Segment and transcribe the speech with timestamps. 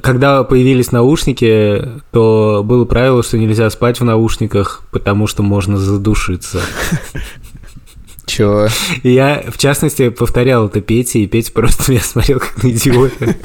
[0.00, 6.60] Когда появились наушники, то было правило, что нельзя спать в наушниках, потому что можно задушиться.
[9.02, 13.36] И я, в частности, повторял это Пете, и Петя просто меня смотрел как на идиота.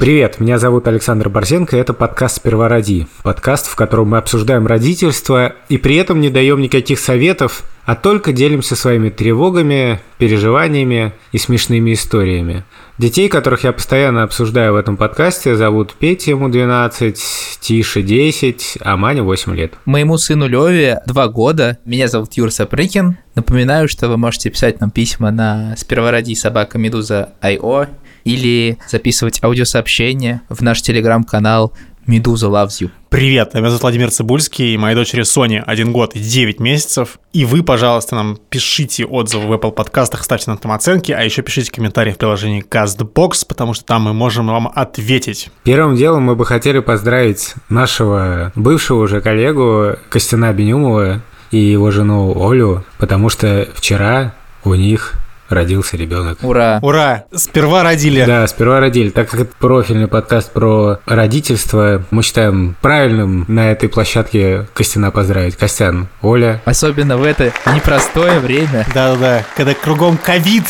[0.00, 3.06] Привет, меня зовут Александр Борзенко, и это подкаст «Сперва роди».
[3.22, 8.32] Подкаст, в котором мы обсуждаем родительство и при этом не даем никаких советов, а только
[8.32, 12.64] делимся своими тревогами, переживаниями и смешными историями.
[12.96, 18.96] Детей, которых я постоянно обсуждаю в этом подкасте, зовут Петя, ему 12, Тише 10, а
[18.96, 19.74] Маня 8 лет.
[19.84, 21.76] Моему сыну Леве 2 года.
[21.84, 23.18] Меня зовут Юр Сапрыкин.
[23.34, 27.86] Напоминаю, что вы можете писать нам письма на спервороди собака медуза IO
[28.24, 31.72] или записывать аудиосообщения в наш телеграм-канал
[32.06, 32.90] Медуза Loves You.
[33.08, 37.18] Привет, меня зовут Владимир Цибульский, моей дочери Соне 1 год и 9 месяцев.
[37.32, 41.42] И вы, пожалуйста, нам пишите отзывы в Apple подкастах, ставьте нам там оценки, а еще
[41.42, 45.50] пишите комментарии в приложении CastBox, потому что там мы можем вам ответить.
[45.64, 52.34] Первым делом мы бы хотели поздравить нашего бывшего уже коллегу Костяна Бенюмова и его жену
[52.48, 55.14] Олю, потому что вчера у них
[55.50, 56.38] родился ребенок.
[56.42, 56.78] Ура!
[56.82, 57.24] Ура!
[57.34, 58.24] Сперва родили.
[58.24, 59.10] Да, сперва родили.
[59.10, 65.56] Так как это профильный подкаст про родительство, мы считаем правильным на этой площадке Костяна поздравить.
[65.56, 66.62] Костян, Оля.
[66.64, 68.86] Особенно в это непростое время.
[68.94, 70.64] Да-да-да, когда кругом ковид,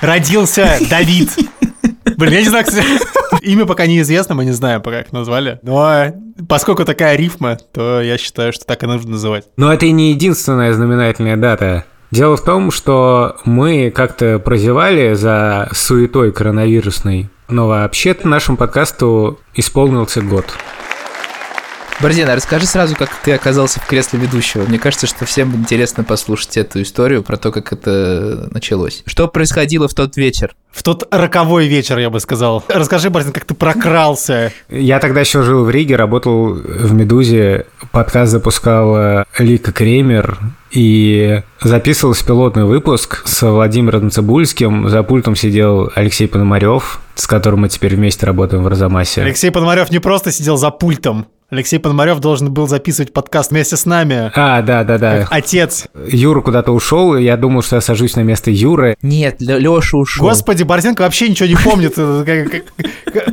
[0.00, 1.30] родился Давид.
[2.16, 2.86] Блин, я не знаю, кстати,
[3.42, 5.60] имя пока неизвестно, мы не знаем пока, как назвали.
[5.62, 6.06] Но
[6.48, 9.44] поскольку такая рифма, то я считаю, что так и нужно называть.
[9.56, 11.84] Но это и не единственная знаменательная дата.
[12.10, 20.22] Дело в том, что мы как-то прозевали за суетой коронавирусной, но вообще-то нашему подкасту исполнился
[20.22, 20.46] год.
[22.00, 24.62] Борзина, расскажи сразу, как ты оказался в кресле ведущего.
[24.62, 29.02] Мне кажется, что всем интересно послушать эту историю про то, как это началось.
[29.04, 30.54] Что происходило в тот вечер?
[30.70, 32.64] В тот роковой вечер, я бы сказал.
[32.68, 34.52] Расскажи, Борзин, как ты прокрался.
[34.68, 40.38] Я тогда еще жил в Риге, работал в «Медузе», подкаст запускал э, Лика Кремер,
[40.70, 44.88] и записывался пилотный выпуск с Владимиром Цибульским.
[44.88, 49.22] За пультом сидел Алексей Пономарев, с которым мы теперь вместе работаем в Розамасе.
[49.22, 53.86] Алексей Пономарев не просто сидел за пультом, Алексей Пономарев должен был записывать подкаст вместе с
[53.86, 54.30] нами.
[54.34, 55.18] А, да, да, да.
[55.20, 55.86] Как отец.
[56.06, 58.96] Юра куда-то ушел, и я думал, что я сажусь на место Юры.
[59.00, 60.26] Нет, Леша ушел.
[60.26, 61.94] Господи, Борзенко вообще ничего не помнит.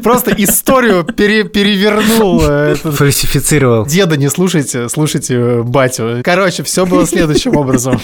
[0.01, 2.41] Просто историю пере- перевернул.
[2.41, 3.85] э, Фальсифицировал.
[3.85, 6.21] Деда не слушайте, слушайте батю.
[6.23, 7.99] Короче, все было следующим образом.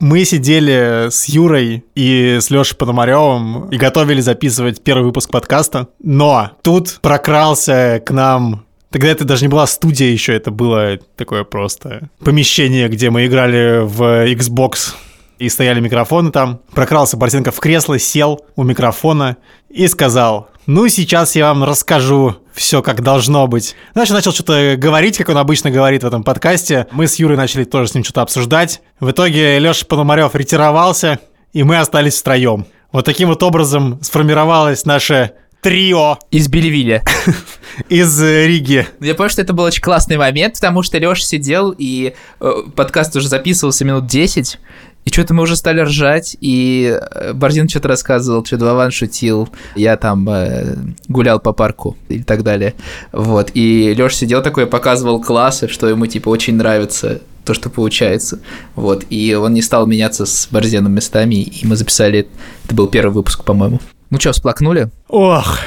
[0.00, 5.88] Мы сидели с Юрой и с Лешей Пономаревым и готовили записывать первый выпуск подкаста.
[6.02, 11.44] Но тут прокрался к нам Тогда это даже не была студия еще, это было такое
[11.44, 14.94] просто помещение, где мы играли в Xbox
[15.38, 16.60] и стояли микрофоны там.
[16.72, 19.36] Прокрался Борзенко в кресло, сел у микрофона
[19.68, 23.76] и сказал, ну сейчас я вам расскажу все как должно быть.
[23.94, 26.88] Значит, начал что-то говорить, как он обычно говорит в этом подкасте.
[26.90, 28.82] Мы с Юрой начали тоже с ним что-то обсуждать.
[28.98, 31.20] В итоге Леша Пономарев ретировался,
[31.52, 32.66] и мы остались втроем.
[32.92, 37.02] Вот таким вот образом сформировалось наше трио Из Бельвиля.
[37.88, 38.86] из э, Риги.
[39.00, 43.14] Я помню, что это был очень классный момент, потому что Леша сидел, и э, подкаст
[43.16, 44.58] уже записывался минут 10,
[45.04, 49.96] и что-то мы уже стали ржать, и э, Борзин что-то рассказывал, что Вован шутил, я
[49.96, 50.76] там э,
[51.08, 52.74] гулял по парку и так далее.
[53.12, 58.40] Вот, и Леша сидел такой, показывал классы, что ему, типа, очень нравится то, что получается.
[58.74, 62.28] Вот, и он не стал меняться с Борзеном местами, и мы записали,
[62.66, 63.80] это был первый выпуск, по-моему.
[64.10, 64.90] Ну что, всплакнули?
[65.08, 65.58] Ох,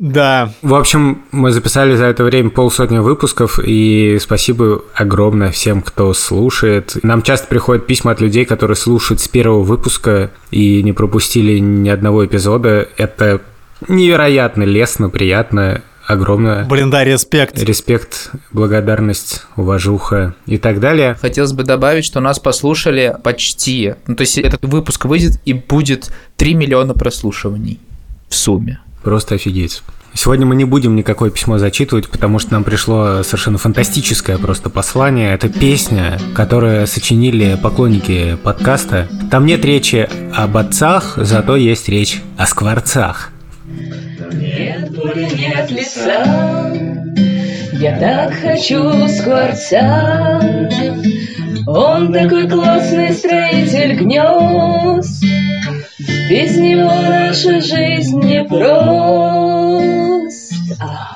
[0.00, 0.54] да.
[0.62, 6.96] В общем, мы записали за это время полсотни выпусков, и спасибо огромное всем, кто слушает.
[7.02, 11.90] Нам часто приходят письма от людей, которые слушают с первого выпуска и не пропустили ни
[11.90, 12.88] одного эпизода.
[12.96, 13.42] Это
[13.88, 16.64] невероятно лестно, приятно, огромное.
[16.64, 17.62] Блин, да, респект.
[17.62, 21.18] Респект, благодарность, уважуха и так далее.
[21.20, 23.96] Хотелось бы добавить, что нас послушали почти.
[24.06, 27.80] Ну, то есть этот выпуск выйдет и будет 3 миллиона прослушиваний
[28.30, 28.78] в сумме.
[29.02, 29.82] Просто офигеть.
[30.12, 35.34] Сегодня мы не будем никакое письмо зачитывать, потому что нам пришло совершенно фантастическое просто послание.
[35.34, 39.08] Это песня, которую сочинили поклонники подкаста.
[39.30, 43.30] Там нет речи об отцах, зато есть речь о скворцах.
[44.32, 46.72] Нет буря, нет леса,
[47.72, 50.40] я так хочу скворца.
[51.66, 55.24] Он такой классный строитель гнезд,
[56.30, 58.72] без него наша жизнь не прост.
[60.78, 61.10] А.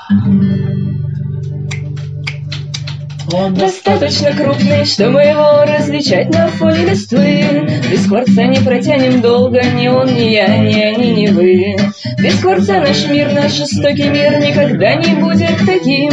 [3.51, 10.07] Достаточно крупный, чтобы его различать на фоне листвы Без скворца не протянем долго ни он,
[10.07, 11.77] ни я, ни они, ни вы
[12.19, 16.13] Без скворца наш мир, наш жестокий мир никогда не будет таким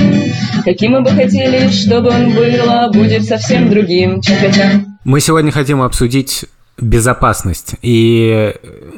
[0.65, 4.83] Каким мы бы хотели, чтобы он был, а будет совсем другим Ча-ча-ча.
[5.03, 6.45] Мы сегодня хотим обсудить
[6.81, 7.75] безопасность.
[7.81, 8.53] И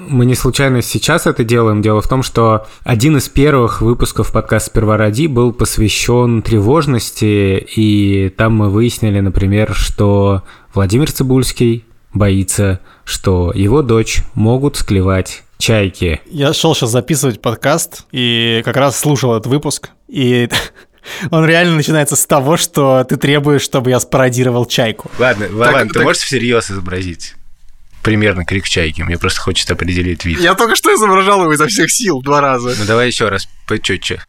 [0.07, 1.81] мы не случайно сейчас это делаем.
[1.81, 8.30] Дело в том, что один из первых выпусков подкаста «Сперва ради» был посвящен тревожности, и
[8.30, 10.44] там мы выяснили, например, что
[10.74, 16.21] Владимир Цибульский боится, что его дочь могут склевать чайки.
[16.25, 20.50] Я шел сейчас записывать подкаст и как раз слушал этот выпуск, и
[21.31, 25.09] он реально начинается с того, что ты требуешь, чтобы я спародировал чайку.
[25.19, 27.36] Ладно, Вован, ты можешь всерьез изобразить?
[28.03, 29.01] Примерно крик чайки.
[29.01, 30.39] Мне просто хочется определить вид.
[30.39, 32.75] Я только что изображал его изо всех сил два раза.
[32.77, 34.21] Ну давай еще раз, почетче.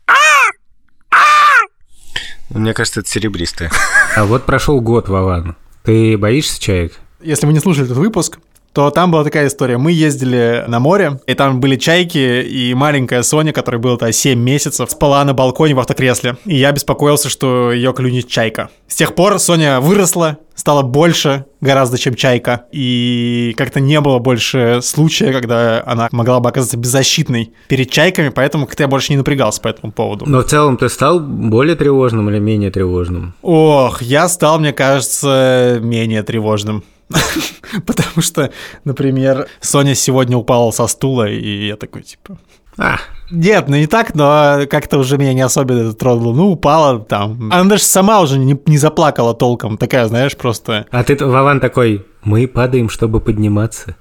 [2.50, 3.73] Мне кажется, это серебристое.
[4.15, 5.56] А вот прошел год, Вован.
[5.82, 6.93] Ты боишься чаек?
[7.21, 8.38] Если вы не слушали этот выпуск,
[8.75, 9.79] то там была такая история.
[9.79, 14.38] Мы ездили на море, и там были чайки, и маленькая Соня, которой было то 7
[14.38, 16.37] месяцев, спала на балконе в автокресле.
[16.44, 18.71] И я беспокоился, что ее клюнет чайка.
[18.88, 22.65] С тех пор Соня выросла, стала больше гораздо, чем чайка.
[22.73, 28.67] И как-то не было больше случая, когда она могла бы оказаться беззащитной перед чайками, поэтому
[28.67, 30.26] как-то я больше не напрягался по этому поводу.
[30.26, 33.35] Но в целом ты стал более тревожным или менее тревожным?
[33.43, 36.82] Ох, я стал, мне кажется, менее тревожным.
[37.87, 38.51] Потому что,
[38.85, 42.39] например, Соня сегодня упала со стула, и я такой, типа...
[42.77, 42.99] А,
[43.31, 46.35] Нет, ну не так, но как-то уже меня не особенно это тронуло.
[46.35, 47.53] Ну, упала там.
[47.53, 49.79] Она даже сама уже не, не заплакала толком.
[49.79, 50.87] Такая, знаешь, просто...
[50.91, 53.97] а ты, Вован, такой, мы падаем, чтобы подниматься.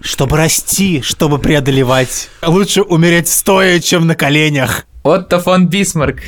[0.00, 2.30] Чтобы расти, чтобы преодолевать.
[2.44, 4.86] Лучше умереть стоя, чем на коленях.
[5.02, 6.18] Отто фон Бисмарк.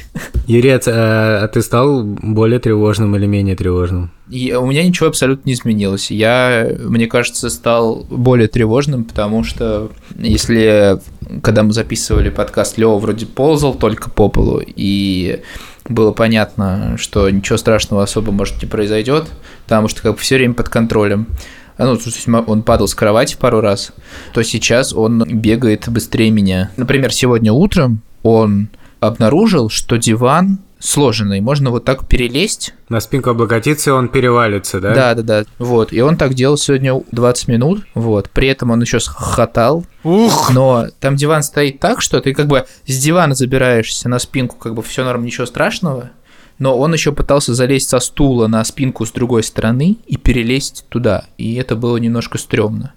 [0.48, 4.10] Юрец, а, а ты стал более тревожным или менее тревожным?
[4.28, 6.10] И у меня ничего абсолютно не изменилось.
[6.10, 10.98] Я, мне кажется, стал более тревожным, потому что если
[11.40, 15.40] когда мы записывали подкаст, Лева вроде ползал только по полу, и
[15.88, 19.26] было понятно, что ничего страшного особо может не произойдет,
[19.66, 21.28] потому что как бы все время под контролем.
[21.76, 23.92] А, Ну, он падал с кровати пару раз,
[24.32, 26.72] то сейчас он бегает быстрее меня.
[26.76, 32.74] Например, сегодня утром он обнаружил, что диван сложенный, можно вот так перелезть.
[32.88, 34.94] На спинку облокотиться, и он перевалится, да?
[34.94, 35.44] Да, да, да.
[35.58, 35.92] Вот.
[35.92, 37.84] И он так делал сегодня 20 минут.
[37.94, 38.28] Вот.
[38.30, 39.86] При этом он еще схохотал.
[40.02, 40.50] Ух!
[40.52, 44.74] Но там диван стоит так, что ты как бы с дивана забираешься на спинку, как
[44.74, 46.10] бы все норм, ничего страшного.
[46.58, 51.24] Но он еще пытался залезть со стула на спинку с другой стороны и перелезть туда.
[51.38, 52.92] И это было немножко стрёмно.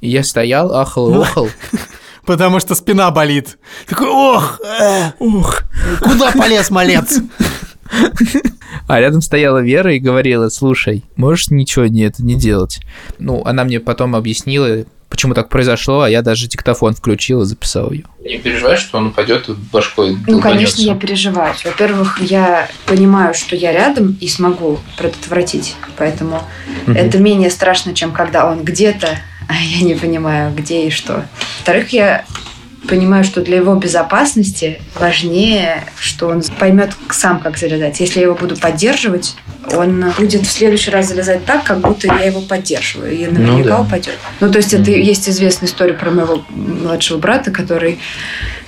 [0.00, 1.48] И я стоял, ахал и охал.
[2.26, 3.58] Потому что спина болит.
[3.86, 5.62] Такой, ох, э, ух,
[6.00, 7.18] куда полез малец?
[8.88, 12.80] А рядом стояла Вера и говорила, слушай, можешь ничего не это не делать?
[13.18, 17.92] Ну, она мне потом объяснила, почему так произошло, а я даже диктофон включил и записал
[17.92, 18.04] ее.
[18.20, 21.54] Не переживаешь, что он упадет башкой Ну, конечно, я переживаю.
[21.64, 25.76] Во-первых, я понимаю, что я рядом и смогу предотвратить.
[25.96, 26.42] Поэтому
[26.86, 26.96] Мгм.
[26.96, 29.18] это менее страшно, чем когда он где-то,
[29.52, 31.26] я не понимаю, где и что.
[31.58, 32.24] Во-вторых, я
[32.88, 38.00] понимаю, что для его безопасности важнее, что он поймет сам, как залезать.
[38.00, 39.36] Если я его буду поддерживать,
[39.72, 43.12] он будет в следующий раз залезать так, как будто я его поддерживаю.
[43.12, 43.80] И наверняка да.
[43.80, 44.18] упадет.
[44.40, 47.98] Ну, то есть, это есть известная история про моего младшего брата, который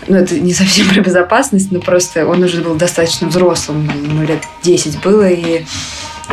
[0.09, 4.43] ну, это не совсем про безопасность, но просто он уже был достаточно взрослым, ему лет
[4.63, 5.65] 10 было, и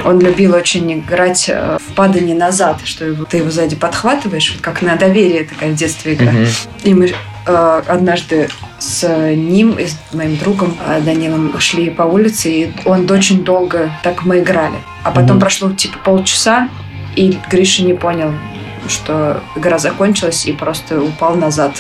[0.06, 4.62] он любил очень играть э, в падание назад, что его- ты его сзади подхватываешь, вот
[4.62, 6.32] как на доверие такая в детстве игра.
[6.84, 7.14] И мы
[7.46, 13.10] э, однажды с ним и с моим другом э, Данилом шли по улице, и он
[13.10, 14.76] очень долго так мы играли.
[15.04, 15.40] А потом Мгм.
[15.40, 16.70] прошло типа полчаса,
[17.16, 18.32] и Гриша не понял,
[18.88, 21.76] что игра закончилась, и просто упал назад.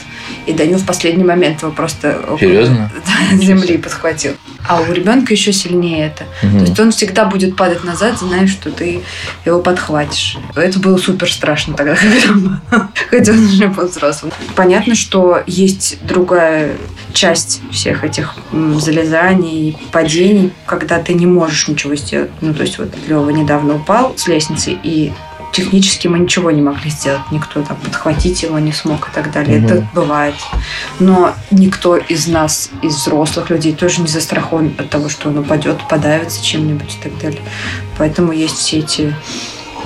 [0.45, 2.91] И Данил в последний момент его просто Серьезно?
[3.33, 4.33] земли подхватил.
[4.67, 6.25] А у ребенка еще сильнее это.
[6.41, 9.01] То есть он всегда будет падать назад, зная, что ты
[9.45, 10.37] его подхватишь.
[10.55, 11.95] Это было супер страшно тогда,
[13.09, 14.31] хотя он уже был взрослым.
[14.55, 16.77] Понятно, что есть другая
[17.13, 22.31] часть всех этих залезаний, падений, когда ты не можешь ничего сделать.
[22.41, 25.11] Ну, то есть вот Лева недавно упал с лестницы, и
[25.53, 27.21] технически мы ничего не могли сделать.
[27.31, 29.59] Никто там подхватить его не смог и так далее.
[29.59, 29.65] Мгм.
[29.65, 30.35] Это бывает.
[30.99, 35.87] Но никто из нас, из взрослых людей, тоже не застрахован от того, что он упадет,
[35.87, 37.41] подавится чем-нибудь и так далее.
[37.97, 39.15] Поэтому есть все эти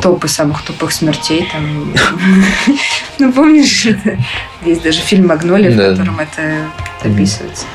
[0.01, 1.47] топы самых тупых смертей.
[1.51, 1.93] Там...
[3.19, 3.87] Ну, помнишь,
[4.65, 6.67] есть даже фильм «Магнолия», в котором это
[7.03, 7.65] описывается.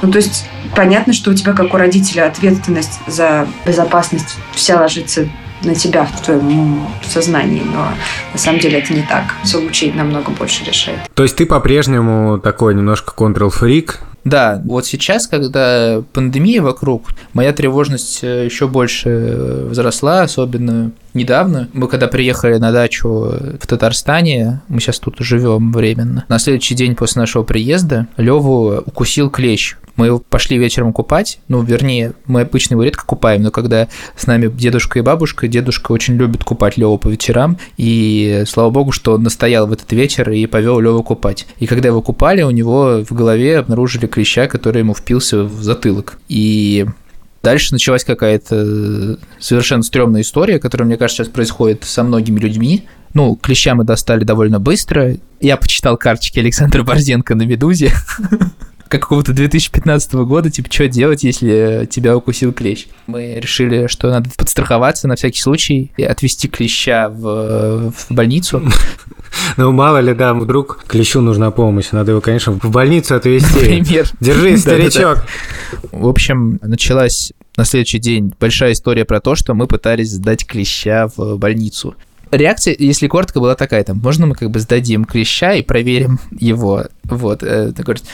[0.00, 5.28] Ну, то есть понятно, что у тебя, как у родителя, ответственность за безопасность вся ложится
[5.66, 7.88] на тебя в твоем сознании, но
[8.32, 9.34] на самом деле это не так.
[9.44, 11.00] Все намного больше решает.
[11.14, 18.24] То есть ты по-прежнему такой немножко контрол-фрик, да, вот сейчас, когда пандемия вокруг, моя тревожность
[18.24, 21.68] э, еще больше э, возросла, особенно недавно.
[21.72, 26.96] Мы когда приехали на дачу в Татарстане, мы сейчас тут живем временно, на следующий день
[26.96, 29.76] после нашего приезда Леву укусил клещ.
[29.94, 34.26] Мы его пошли вечером купать, ну, вернее, мы обычно его редко купаем, но когда с
[34.26, 39.14] нами дедушка и бабушка, дедушка очень любит купать Леву по вечерам, и слава богу, что
[39.14, 41.46] он настоял в этот вечер и повел Леву купать.
[41.60, 46.18] И когда его купали, у него в голове обнаружили клеща, который ему впился в затылок.
[46.28, 46.86] И
[47.42, 52.88] Дальше началась какая-то совершенно стрёмная история, которая, мне кажется, сейчас происходит со многими людьми.
[53.14, 55.16] Ну, клеща мы достали довольно быстро.
[55.40, 57.92] Я почитал карточки Александра Борзенко на «Медузе».
[58.88, 62.86] какого-то 2015 года, типа, что делать, если тебя укусил клещ.
[63.06, 68.62] Мы решили, что надо подстраховаться на всякий случай и отвезти клеща в, в больницу.
[69.58, 73.54] Ну, мало ли, да, вдруг клещу нужна помощь, надо его, конечно, в больницу отвезти.
[73.54, 74.08] Например.
[74.20, 75.24] Держи, старичок.
[75.92, 81.08] В общем, началась на следующий день большая история про то, что мы пытались сдать клеща
[81.16, 81.96] в больницу.
[82.30, 86.86] Реакция, если коротко, была такая, там, можно мы как бы сдадим клеща и проверим его,
[87.04, 88.04] вот, э, говорит,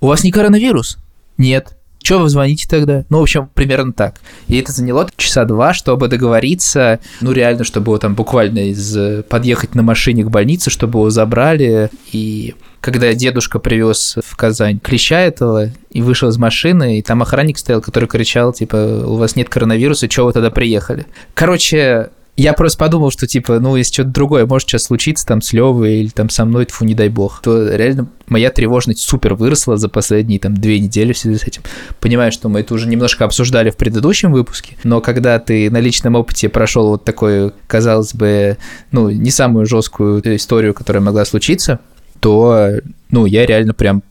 [0.00, 0.98] у вас не коронавирус?
[1.38, 1.76] Нет.
[2.06, 3.04] Чего вы звоните тогда?
[3.10, 4.20] Ну, в общем, примерно так.
[4.46, 9.74] И это заняло часа два, чтобы договориться, ну, реально, чтобы его там буквально из подъехать
[9.74, 11.90] на машине к больнице, чтобы его забрали.
[12.12, 17.58] И когда дедушка привез в Казань клеща этого и вышел из машины, и там охранник
[17.58, 21.06] стоял, который кричал, типа, у вас нет коронавируса, чего вы тогда приехали?
[21.34, 25.52] Короче, я просто подумал, что, типа, ну, если что-то другое может сейчас случиться там с
[25.54, 29.78] Левой или там со мной, тьфу, не дай бог, то реально моя тревожность супер выросла
[29.78, 31.62] за последние там две недели в связи с этим.
[31.98, 36.14] Понимаю, что мы это уже немножко обсуждали в предыдущем выпуске, но когда ты на личном
[36.14, 38.58] опыте прошел вот такую, казалось бы,
[38.92, 41.80] ну, не самую жесткую историю, которая могла случиться,
[42.20, 42.70] то,
[43.10, 44.02] ну, я реально прям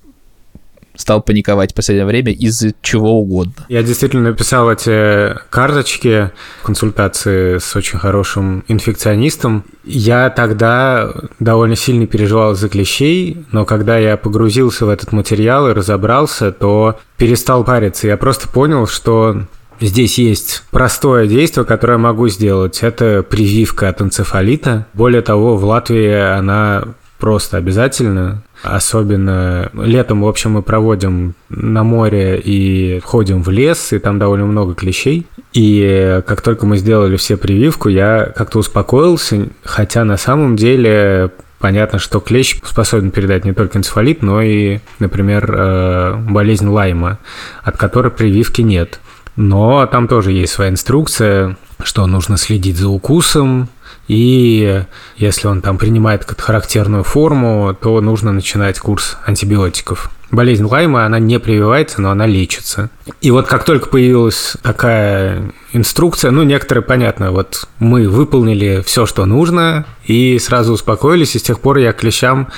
[0.97, 3.65] стал паниковать в последнее время из-за чего угодно.
[3.69, 6.31] Я действительно написал эти карточки
[6.63, 9.63] консультации с очень хорошим инфекционистом.
[9.83, 15.73] Я тогда довольно сильно переживал за клещей, но когда я погрузился в этот материал и
[15.73, 18.07] разобрался, то перестал париться.
[18.07, 19.41] Я просто понял, что
[19.79, 22.81] Здесь есть простое действие, которое я могу сделать.
[22.81, 24.87] Это прививка от энцефалита.
[24.93, 26.83] Более того, в Латвии она
[27.19, 28.41] просто обязательно.
[28.65, 34.45] Особенно летом, в общем, мы проводим на море и ходим в лес, и там довольно
[34.45, 35.27] много клещей.
[35.53, 41.99] И как только мы сделали все прививку, я как-то успокоился, хотя на самом деле понятно,
[41.99, 47.19] что клещ способен передать не только энцефалит, но и, например, э, болезнь Лайма,
[47.63, 48.99] от которой прививки нет.
[49.35, 53.69] Но там тоже есть своя инструкция, что нужно следить за укусом,
[54.07, 54.83] и
[55.17, 60.11] если он там принимает какую-то характерную форму, то нужно начинать курс антибиотиков.
[60.31, 62.89] Болезнь Лайма, она не прививается, но она лечится.
[63.21, 69.25] И вот как только появилась такая инструкция, ну, некоторые, понятно, вот мы выполнили все, что
[69.25, 72.49] нужно, и сразу успокоились, и с тех пор я к клещам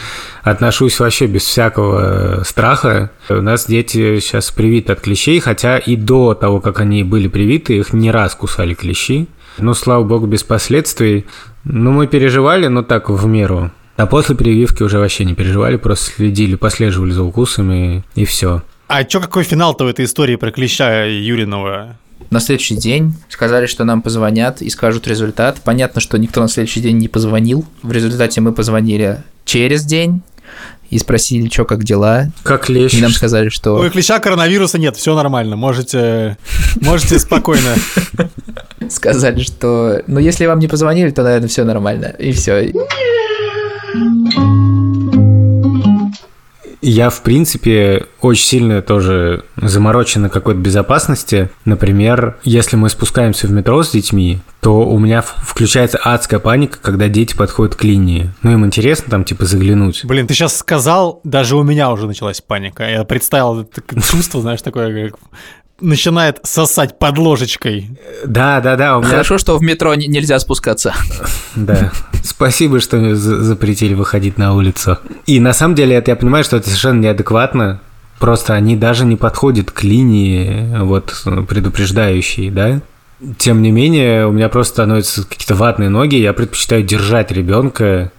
[0.44, 3.12] отношусь вообще без всякого страха.
[3.30, 7.77] У нас дети сейчас привиты от клещей, хотя и до того, как они были привиты,
[7.77, 9.27] их не раз кусали клещи.
[9.58, 11.26] Ну, слава богу, без последствий.
[11.64, 13.72] Ну, мы переживали, но так в меру.
[13.96, 18.62] А после прививки уже вообще не переживали, просто следили, послеживали за укусами и все.
[18.88, 21.98] А чё, какой финал-то в этой истории про клеща Юринова?
[22.30, 25.62] На следующий день сказали, что нам позвонят и скажут результат.
[25.64, 27.66] Понятно, что никто на следующий день не позвонил.
[27.82, 30.22] В результате мы позвонили через день
[30.89, 32.29] и спросили, что, как дела.
[32.44, 32.94] Как лечь.
[32.94, 33.75] И нам сказали, что...
[33.77, 36.38] У клеща коронавируса нет, все нормально, можете,
[36.82, 37.75] можете спокойно.
[38.89, 42.72] Сказали, что, ну, если вам не позвонили, то, наверное, все нормально, и все.
[46.82, 51.50] Я, в принципе, очень сильно тоже заморочен на какой-то безопасности.
[51.66, 57.08] Например, если мы спускаемся в метро с детьми, то у меня включается адская паника, когда
[57.08, 58.32] дети подходят к линии.
[58.44, 60.06] Ну, им интересно там, типа, заглянуть.
[60.06, 62.88] Блин, ты сейчас сказал, даже у меня уже началась паника.
[62.88, 65.20] Я представил это чувство, знаешь, такое, как
[65.80, 67.90] начинает сосать под ложечкой.
[68.26, 68.98] Да, да, да.
[68.98, 69.10] У меня...
[69.10, 70.94] Хорошо, что в метро нельзя спускаться.
[71.56, 71.92] Да.
[72.24, 74.98] Спасибо, что запретили выходить на улицу.
[75.26, 77.82] И на самом деле, это я понимаю, что это совершенно неадекватно.
[78.20, 82.82] Просто они даже не подходят к линии вот предупреждающей, да?
[83.38, 88.12] Тем не менее, у меня просто становятся какие-то ватные ноги, я предпочитаю держать ребенка,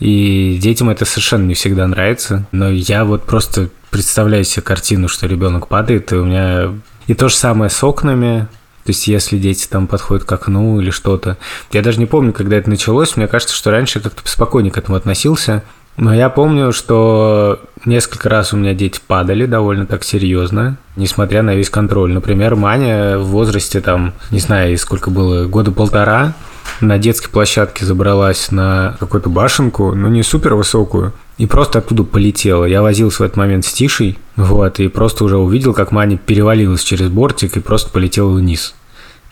[0.00, 2.46] и детям это совершенно не всегда нравится.
[2.50, 6.74] Но я вот просто представляю себе картину, что ребенок падает, и у меня...
[7.06, 8.48] И то же самое с окнами,
[8.84, 11.36] то есть, если дети там подходят к окну или что-то.
[11.70, 13.16] Я даже не помню, когда это началось.
[13.16, 15.62] Мне кажется, что раньше я как-то спокойнее к этому относился.
[15.96, 21.54] Но я помню, что несколько раз у меня дети падали довольно так серьезно, несмотря на
[21.54, 22.12] весь контроль.
[22.12, 26.32] Например, Маня в возрасте там, не знаю, сколько было, года полтора,
[26.80, 32.64] на детской площадке забралась на какую-то башенку, но не супер высокую, и просто оттуда полетела.
[32.64, 36.82] Я возился в этот момент с Тишей, вот, и просто уже увидел, как Маня перевалилась
[36.82, 38.74] через бортик и просто полетела вниз.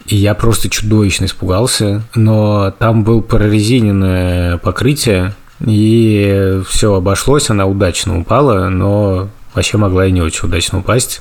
[0.06, 8.18] И я просто чудовищно испугался, но там был прорезиненное покрытие, и все обошлось, она удачно
[8.18, 11.20] упала, но вообще могла и не очень удачно упасть.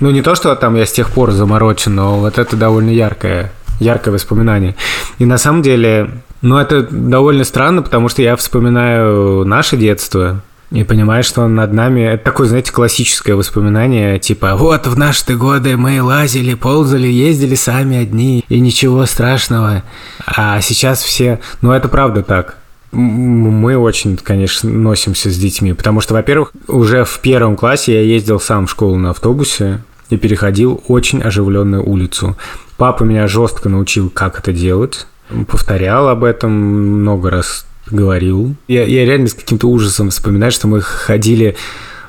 [0.00, 3.52] Ну, не то, что там я с тех пор заморочен, но вот это довольно яркое,
[3.80, 4.74] яркое воспоминание.
[5.18, 6.10] И на самом деле,
[6.42, 10.42] ну, это довольно странно, потому что я вспоминаю наше детство,
[10.72, 12.00] и понимаешь, что над нами...
[12.00, 17.98] Это такое, знаете, классическое воспоминание, типа, вот в наши годы мы лазили, ползали, ездили сами
[17.98, 19.84] одни, и ничего страшного.
[20.26, 21.38] А сейчас все...
[21.62, 22.56] Ну, это правда так
[22.92, 28.40] мы очень, конечно, носимся с детьми, потому что, во-первых, уже в первом классе я ездил
[28.40, 32.36] сам в школу на автобусе и переходил очень оживленную улицу.
[32.76, 35.06] Папа меня жестко научил, как это делать,
[35.48, 38.54] повторял об этом много раз, говорил.
[38.68, 41.56] Я, я реально с каким-то ужасом вспоминаю, что мы ходили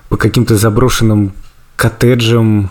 [0.10, 1.34] по каким-то заброшенным
[1.76, 2.70] коттеджам.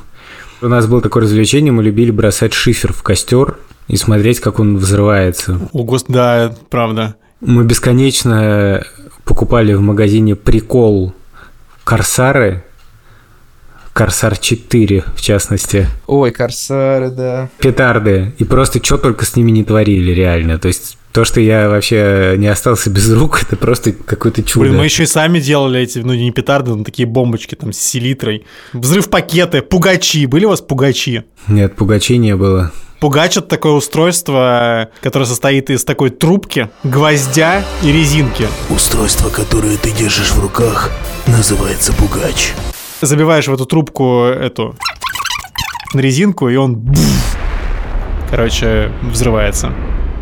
[0.60, 3.56] У нас было такое развлечение, мы любили бросать шифер в костер
[3.88, 5.58] и смотреть, как он взрывается.
[5.72, 7.16] О, господи, да, правда.
[7.40, 8.84] Мы бесконечно
[9.24, 11.14] покупали в магазине прикол
[11.84, 12.64] Корсары,
[13.96, 15.88] Корсар 4, в частности.
[16.06, 17.48] Ой, Корсары, да.
[17.58, 18.34] Петарды.
[18.36, 20.58] И просто что только с ними не творили, реально.
[20.58, 24.66] То есть то, что я вообще не остался без рук, это просто какое-то чудо.
[24.66, 27.78] Блин, мы еще и сами делали эти, ну не петарды, но такие бомбочки там с
[27.78, 28.44] селитрой.
[28.74, 30.26] Взрыв пакеты, пугачи.
[30.26, 31.24] Были у вас пугачи?
[31.48, 32.72] Нет, пугачей не было.
[33.00, 38.46] Пугач— это такое устройство, которое состоит из такой трубки, гвоздя и резинки.
[38.68, 40.90] Устройство, которое ты держишь в руках,
[41.26, 42.52] называется пугач.
[43.00, 44.74] Забиваешь в эту трубку эту
[45.94, 46.82] на резинку, и он
[48.30, 49.72] короче, взрывается.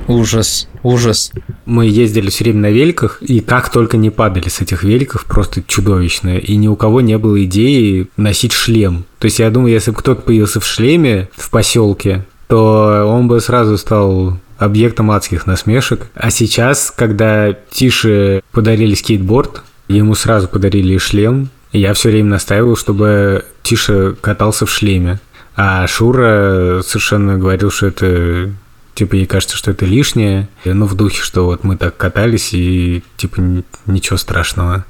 [0.07, 1.33] Ужас, ужас.
[1.65, 5.63] Мы ездили все время на великах, и как только не падали с этих великов, просто
[5.63, 6.37] чудовищно.
[6.37, 9.05] И ни у кого не было идеи носить шлем.
[9.19, 13.41] То есть я думаю, если бы кто-то появился в шлеме в поселке, то он бы
[13.41, 16.11] сразу стал объектом адских насмешек.
[16.15, 23.45] А сейчас, когда Тише подарили скейтборд, ему сразу подарили шлем, я все время настаивал, чтобы
[23.63, 25.21] Тише катался в шлеме.
[25.57, 28.53] А Шура совершенно говорил, что это
[28.95, 33.03] типа ей кажется, что это лишнее, ну в духе, что вот мы так катались и
[33.17, 33.41] типа
[33.87, 34.85] ничего страшного.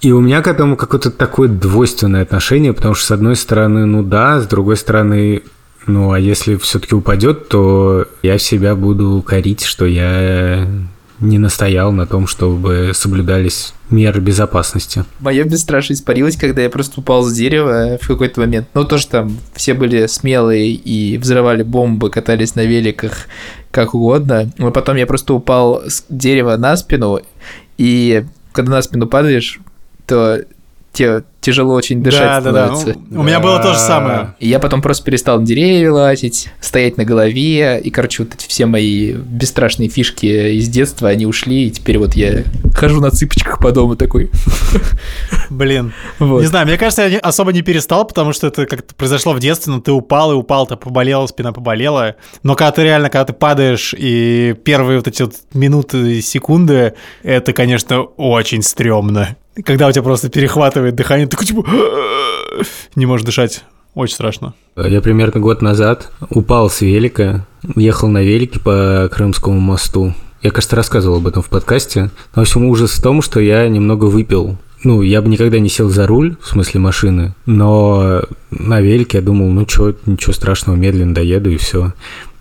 [0.00, 4.02] И у меня к этому какое-то такое двойственное отношение, потому что с одной стороны, ну
[4.02, 5.42] да, с другой стороны,
[5.86, 10.68] ну, а если все-таки упадет, то я себя буду корить, что я
[11.20, 15.04] не настоял на том, чтобы соблюдались меры безопасности.
[15.20, 18.68] Мое бесстрашие испарилось, когда я просто упал с дерева в какой-то момент.
[18.74, 23.28] Ну, тоже там все были смелые и взрывали бомбы, катались на великах,
[23.70, 24.50] как угодно.
[24.58, 27.20] Но потом я просто упал с дерева на спину,
[27.78, 29.60] и когда на спину падаешь,
[30.06, 30.44] то
[30.92, 32.86] тебе тяжело очень дышать да, становится.
[32.86, 33.00] Да, да.
[33.08, 34.34] Ну, у меня было то же самое.
[34.38, 38.46] И я потом просто перестал на деревья лазить, стоять на голове, и, короче, вот эти
[38.46, 43.60] все мои бесстрашные фишки из детства, они ушли, и теперь вот я хожу на цыпочках
[43.60, 44.30] по дому такой.
[45.48, 45.94] Блин.
[46.18, 46.42] Вот.
[46.42, 49.72] Не знаю, мне кажется, я особо не перестал, потому что это как-то произошло в детстве,
[49.72, 52.16] но ты упал и упал, ты поболела, спина поболела.
[52.42, 57.54] Но когда ты реально, когда ты падаешь, и первые вот эти вот минуты, секунды, это,
[57.54, 61.64] конечно, очень стрёмно когда у тебя просто перехватывает дыхание, ты типа
[62.94, 63.64] не можешь дышать.
[63.94, 64.54] Очень страшно.
[64.76, 70.14] Я примерно год назад упал с велика, ехал на велике по Крымскому мосту.
[70.40, 72.10] Я, кажется, рассказывал об этом в подкасте.
[72.32, 74.56] В общем, ужас в том, что я немного выпил.
[74.84, 79.24] Ну, я бы никогда не сел за руль, в смысле машины, но на велике я
[79.24, 81.92] думал, ну что, ничего страшного, медленно доеду и все.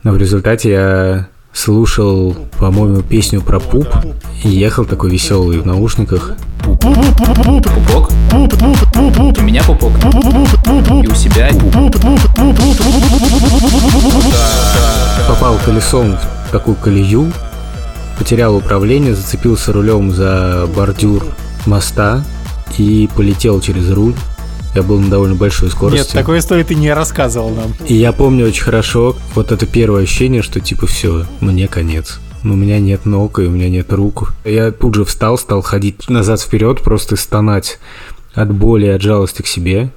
[0.03, 3.87] Но в результате я слушал, по-моему, песню про пуп
[4.43, 6.33] и ехал такой веселый в наушниках.
[6.63, 8.11] Пупок?
[9.37, 9.91] У меня пупок.
[11.03, 11.49] И у себя.
[15.27, 16.17] Попал колесом
[16.47, 17.31] в такую колею,
[18.17, 21.25] потерял управление, зацепился рулем за бордюр
[21.65, 22.23] моста
[22.77, 24.13] и полетел через руль.
[24.77, 25.97] Я был на довольно большой скорости.
[25.97, 27.73] Нет, такой истории ты не рассказывал нам.
[27.87, 32.19] И я помню очень хорошо вот это первое ощущение, что типа все, мне конец.
[32.43, 34.33] У меня нет ног, и у меня нет рук.
[34.45, 37.79] Я тут же встал, стал ходить назад-вперед, просто стонать
[38.35, 39.89] от боли, от жалости к себе.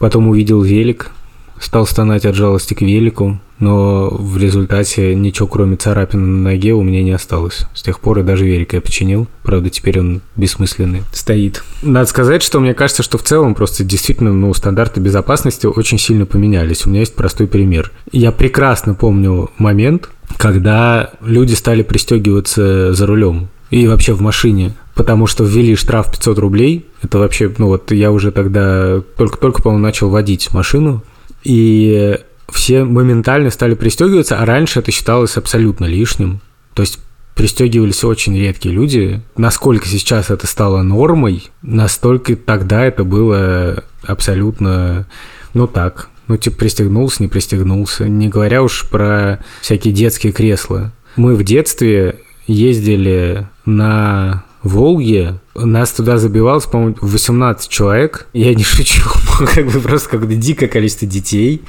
[0.00, 1.12] Потом увидел велик,
[1.60, 6.82] стал стонать от жалости к велику, но в результате ничего кроме царапины на ноге у
[6.82, 7.66] меня не осталось.
[7.74, 9.26] С тех пор и даже велик я починил.
[9.42, 11.62] Правда, теперь он бессмысленный стоит.
[11.82, 16.26] Надо сказать, что мне кажется, что в целом просто действительно ну, стандарты безопасности очень сильно
[16.26, 16.84] поменялись.
[16.86, 17.92] У меня есть простой пример.
[18.12, 25.26] Я прекрасно помню момент, когда люди стали пристегиваться за рулем и вообще в машине, потому
[25.26, 26.86] что ввели штраф 500 рублей.
[27.02, 31.02] Это вообще, ну вот я уже тогда только-только, по-моему, начал водить машину,
[31.46, 36.40] и все моментально стали пристегиваться, а раньше это считалось абсолютно лишним.
[36.74, 36.98] То есть
[37.36, 39.20] пристегивались очень редкие люди.
[39.36, 45.06] Насколько сейчас это стало нормой, настолько тогда это было абсолютно,
[45.54, 48.08] ну так, ну типа пристегнулся, не пристегнулся.
[48.08, 50.92] Не говоря уж про всякие детские кресла.
[51.14, 58.26] Мы в детстве ездили на Волге, нас туда забивалось, по-моему, 18 человек.
[58.32, 59.02] Я не шучу,
[59.54, 61.62] как бы просто как-то дикое количество детей.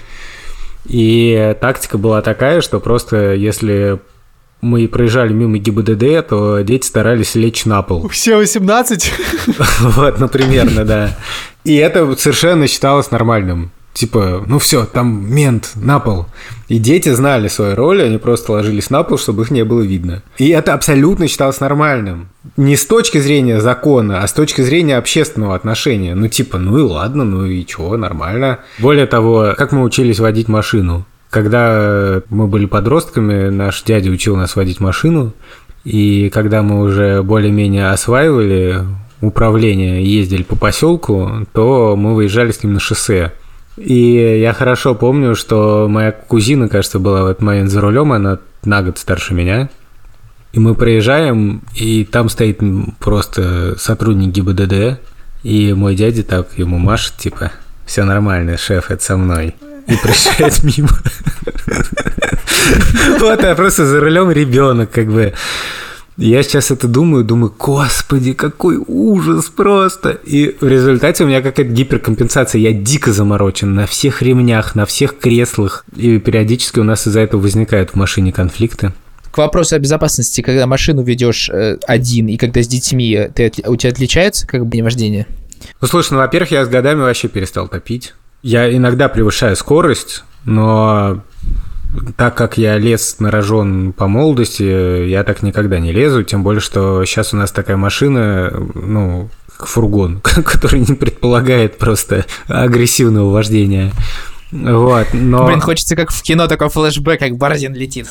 [0.85, 3.99] И тактика была такая, что просто если
[4.61, 8.07] мы проезжали мимо ГИБДД, то дети старались лечь на пол.
[8.11, 9.11] Все 18?
[9.79, 11.17] Вот, ну, примерно, да.
[11.63, 13.71] И это совершенно считалось нормальным.
[13.97, 16.27] Типа, ну все, там мент на пол.
[16.67, 20.21] И дети знали свою роль, они просто ложились на пол, чтобы их не было видно.
[20.37, 22.27] И это абсолютно считалось нормальным.
[22.57, 26.13] Не с точки зрения закона, а с точки зрения общественного отношения.
[26.13, 28.59] Ну типа, ну и ладно, ну и чего, нормально.
[28.77, 31.03] Более того, как мы учились водить машину.
[31.31, 35.33] Когда мы были подростками, наш дядя учил нас водить машину.
[35.85, 38.83] И когда мы уже более-менее осваивали
[39.21, 43.33] управление, ездили по поселку, то мы выезжали с ним на шоссе.
[43.77, 48.39] И я хорошо помню, что моя кузина, кажется, была в этот момент за рулем, она
[48.65, 49.69] на год старше меня.
[50.53, 52.59] И мы проезжаем, и там стоит
[52.99, 54.99] просто сотрудник ГИБДД,
[55.43, 57.51] и мой дядя так ему машет, типа,
[57.85, 59.55] все нормально, шеф, это со мной.
[59.87, 60.89] И проезжает мимо.
[63.19, 65.33] Вот, а просто за рулем ребенок, как бы.
[66.17, 70.09] Я сейчас это думаю, думаю, господи, какой ужас просто.
[70.09, 72.59] И в результате у меня какая-то гиперкомпенсация.
[72.59, 75.85] Я дико заморочен на всех ремнях, на всех креслах.
[75.95, 78.93] И периодически у нас из-за этого возникают в машине конфликты.
[79.29, 83.75] К вопросу о безопасности, когда машину ведешь э, один и когда с детьми, ты, у
[83.75, 85.27] тебя отличается как бы вождение?
[85.79, 88.15] Ну, слушай, ну, во-первых, я с годами вообще перестал топить.
[88.41, 91.21] Я иногда превышаю скорость, но
[92.15, 96.61] так как я лез на рожон по молодости, я так никогда не лезу, тем более,
[96.61, 103.91] что сейчас у нас такая машина, ну, фургон, который не предполагает просто агрессивного вождения.
[104.51, 105.45] Вот, но...
[105.45, 108.07] Блин, хочется как в кино такой флешбэк, как Борзин летит.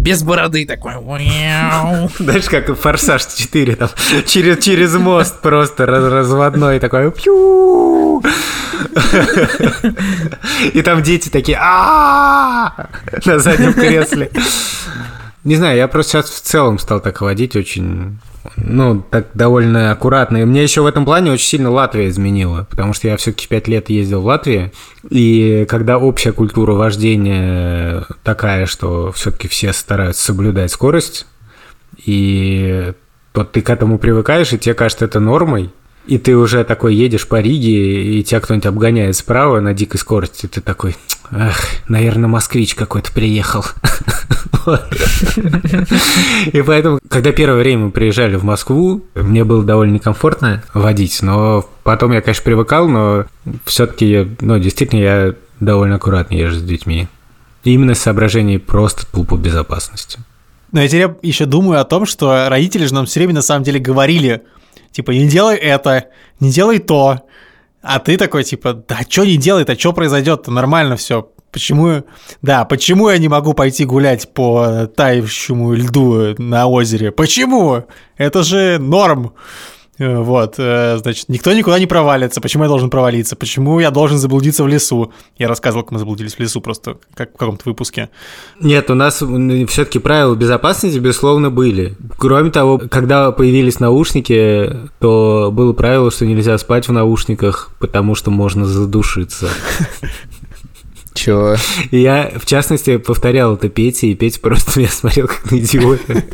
[0.00, 0.94] Без бороды такой.
[2.18, 3.90] Знаешь, как «Форсаж 4», там,
[4.24, 7.12] через, через мост просто раз, разводной такой.
[7.12, 8.22] Пью!
[10.72, 12.88] И там дети такие а
[13.26, 14.30] на заднем кресле.
[15.44, 18.18] Не знаю, я просто сейчас в целом стал так водить очень
[18.56, 20.38] ну, так довольно аккуратно.
[20.38, 23.68] И мне еще в этом плане очень сильно Латвия изменила, потому что я все-таки пять
[23.68, 24.72] лет ездил в Латвии,
[25.08, 31.26] и когда общая культура вождения такая, что все-таки все стараются соблюдать скорость,
[32.04, 32.92] и
[33.34, 35.70] вот ты к этому привыкаешь, и тебе кажется это нормой,
[36.06, 40.46] и ты уже такой едешь по Риге, и тебя кто-нибудь обгоняет справа на дикой скорости,
[40.46, 40.96] ты такой,
[41.30, 43.64] ах, наверное, москвич какой-то приехал.
[46.52, 51.64] И поэтому, когда первое время мы приезжали в Москву, мне было довольно некомфортно водить, но
[51.82, 53.24] потом я, конечно, привыкал, но
[53.64, 57.08] все-таки, ну, действительно, я довольно аккуратно езжу с детьми.
[57.64, 60.18] Именно с соображений просто тупо безопасности.
[60.72, 63.64] Но я теперь еще думаю о том, что родители же нам все время на самом
[63.64, 64.42] деле говорили,
[64.92, 66.06] типа, не делай это,
[66.38, 67.20] не делай то.
[67.82, 71.30] А ты такой, типа, да что не делает, а что произойдет-то, нормально все.
[71.50, 72.04] Почему,
[72.42, 77.10] да, почему я не могу пойти гулять по тающему льду на озере?
[77.10, 77.84] Почему?
[78.16, 79.32] Это же норм.
[80.00, 82.40] Э, вот, э, значит, никто никуда не провалится.
[82.40, 83.36] Почему я должен провалиться?
[83.36, 85.12] Почему я должен заблудиться в лесу?
[85.36, 88.08] Я рассказывал, как мы заблудились в лесу просто, как в каком-то выпуске.
[88.60, 89.22] Нет, у нас
[89.68, 91.96] все-таки правила безопасности, безусловно, были.
[92.16, 98.30] Кроме того, когда появились наушники, то было правило, что нельзя спать в наушниках, потому что
[98.30, 99.50] можно задушиться.
[101.12, 101.56] Чё?
[101.90, 106.24] Я, в частности, повторял это Пете, и Петя просто меня смотрел как на идиота.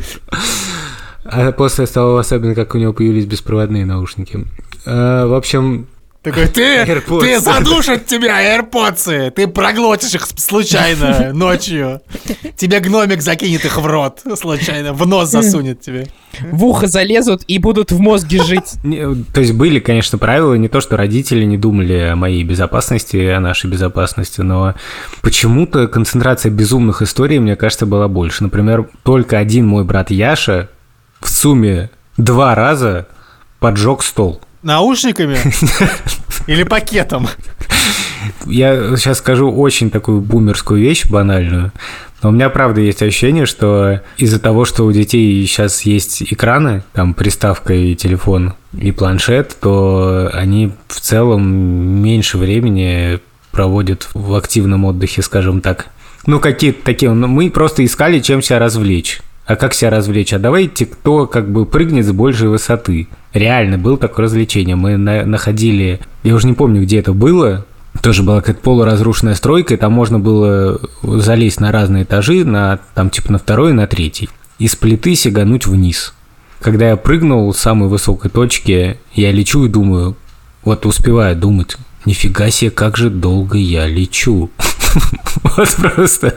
[1.29, 4.45] А после стало особенно, как у него появились беспроводные наушники.
[4.85, 5.87] А, в общем,
[6.27, 7.19] такой, ты, AirPods.
[7.21, 12.01] ты задушат тебя, AirPods, ты проглотишь их случайно ночью.
[12.57, 16.07] тебе гномик закинет их в рот случайно, в нос засунет тебе.
[16.51, 18.75] В ухо залезут и будут в мозге жить.
[18.83, 23.15] Не, То есть были, конечно, правила, не то, что родители не думали о моей безопасности,
[23.17, 24.75] о нашей безопасности, но
[25.21, 28.43] почему-то концентрация безумных историй, мне кажется, была больше.
[28.43, 30.69] Например, только один мой брат Яша
[31.21, 33.07] в сумме два раза
[33.59, 34.41] поджег стол.
[34.63, 35.37] Наушниками?
[36.47, 37.27] Или пакетом?
[38.45, 41.71] Я сейчас скажу очень такую бумерскую вещь, банальную.
[42.21, 46.83] Но у меня, правда, есть ощущение, что из-за того, что у детей сейчас есть экраны,
[46.93, 53.19] там приставка и телефон, и планшет, то они в целом меньше времени
[53.51, 55.87] проводят в активном отдыхе, скажем так.
[56.25, 57.11] Ну, какие-то такие.
[57.11, 59.21] ну, Мы просто искали, чем себя развлечь.
[59.47, 60.33] А как себя развлечь?
[60.33, 63.07] А давайте кто как бы прыгнет с большей высоты.
[63.33, 64.75] Реально было такое развлечение.
[64.75, 67.65] Мы на- находили, я уже не помню, где это было,
[68.01, 73.09] тоже была какая-то полуразрушенная стройка, и там можно было залезть на разные этажи, на, там
[73.09, 74.29] типа на второй и на третий,
[74.59, 76.13] и с плиты сигануть вниз.
[76.59, 80.17] Когда я прыгнул с самой высокой точки, я лечу и думаю,
[80.63, 84.49] вот успеваю думать, нифига себе, как же долго я лечу.
[85.43, 86.35] Вот просто.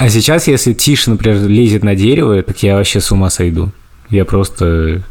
[0.00, 3.70] А сейчас, если Тиша, например, лезет на дерево, так я вообще с ума сойду.
[4.08, 5.02] Я просто...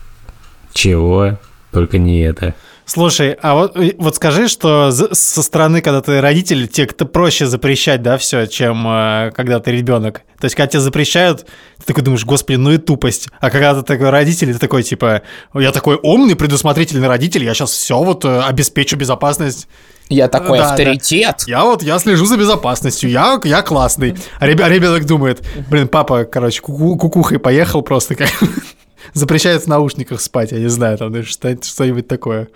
[0.73, 1.37] Чего?
[1.71, 2.55] Только не это.
[2.87, 7.45] Слушай, а вот, э, вот скажи, что со стороны, когда ты родитель, тебе как-то проще
[7.45, 10.23] запрещать, да, все, чем э, когда ты ребенок.
[10.39, 11.45] То есть, когда тебе запрещают,
[11.77, 13.27] ты такой думаешь, господи, ну и тупость.
[13.39, 15.21] А когда ты такой родитель, ты такой, типа,
[15.53, 19.67] я такой умный, предусмотрительный родитель, я сейчас все вот э, обеспечу безопасность.
[20.09, 20.69] Я такой Да, да.
[20.71, 21.43] авторитет.
[21.47, 24.15] Я вот, я слежу за безопасностью, я, я классный.
[24.39, 28.29] А ребя- ребенок думает, блин, папа, короче, ку- кукухой поехал просто как...
[29.13, 32.47] Запрещает в наушниках спать, я не знаю, там что- что-нибудь такое.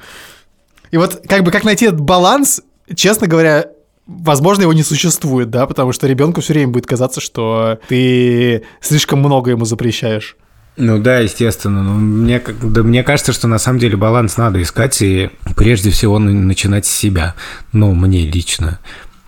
[0.91, 2.61] И вот как бы как найти этот баланс,
[2.95, 3.67] честно говоря,
[4.05, 9.19] возможно, его не существует, да, потому что ребенку все время будет казаться, что ты слишком
[9.19, 10.37] много ему запрещаешь.
[10.75, 11.83] Ну да, естественно.
[11.83, 15.91] Но мне, как- да, мне кажется, что на самом деле баланс надо искать и прежде
[15.91, 17.35] всего на- начинать с себя.
[17.71, 18.79] Ну, мне лично.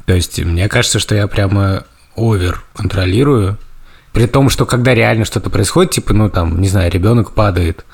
[0.05, 1.83] То есть мне кажется, что я прямо
[2.15, 3.57] овер контролирую.
[4.11, 7.85] При том, что когда реально что-то происходит, типа, ну там, не знаю, ребенок падает,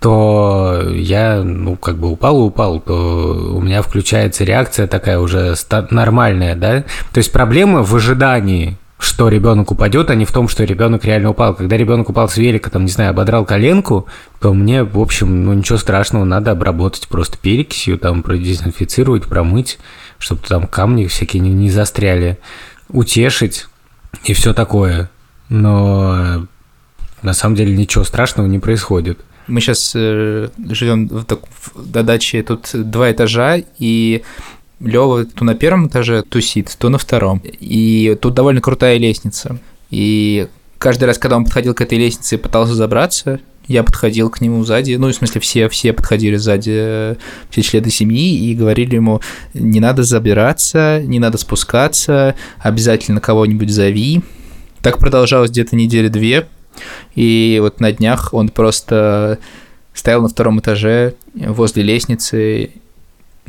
[0.00, 5.54] то я, ну, как бы упал и упал, то у меня включается реакция такая уже
[5.90, 6.82] нормальная, да?
[7.12, 11.30] То есть проблема в ожидании, что ребенок упадет, а не в том, что ребенок реально
[11.30, 11.54] упал.
[11.54, 14.06] Когда ребенок упал с велика, там, не знаю, ободрал коленку,
[14.40, 19.78] то мне, в общем, ну, ничего страшного, надо обработать просто перекисью, там, продезинфицировать, промыть,
[20.18, 22.38] чтобы там камни всякие не, не застряли,
[22.88, 23.66] утешить
[24.24, 25.10] и все такое.
[25.50, 26.46] Но
[27.22, 29.20] на самом деле ничего страшного не происходит.
[29.46, 34.22] Мы сейчас живем в так- в- даче, тут два этажа, и
[34.80, 37.40] Лева то на первом этаже тусит, то на втором.
[37.44, 39.58] И тут довольно крутая лестница.
[39.90, 44.40] И каждый раз, когда он подходил к этой лестнице и пытался забраться, я подходил к
[44.40, 47.16] нему сзади, ну, в смысле, все, все подходили сзади, э,
[47.50, 49.20] все члены семьи, и говорили ему,
[49.54, 54.22] не надо забираться, не надо спускаться, обязательно кого-нибудь зови.
[54.82, 56.46] Так продолжалось где-то недели две,
[57.16, 59.38] и вот на днях он просто
[59.94, 62.70] стоял на втором этаже возле лестницы,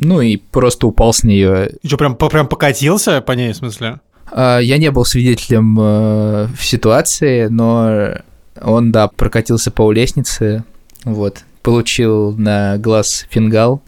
[0.00, 1.70] ну и просто упал с нее.
[1.82, 4.00] И что, прям, прям покатился по ней, в смысле?
[4.30, 8.18] А, Я не был свидетелем э, в ситуации, но
[8.60, 10.64] он, да, прокатился по лестнице,
[11.04, 13.82] вот, получил на глаз фингал.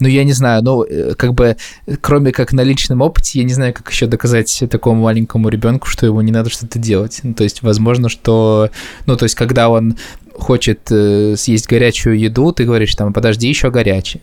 [0.00, 1.56] Ну, я не знаю, ну, э, как бы,
[2.00, 6.06] кроме как на личном опыте, я не знаю, как еще доказать такому маленькому ребенку, что
[6.06, 7.20] ему не надо что-то делать.
[7.22, 8.70] Ну, то есть, возможно, что,
[9.06, 9.96] ну, то есть, когда он
[10.34, 14.22] хочет э, съесть горячую еду, ты говоришь, там, подожди, еще горячее.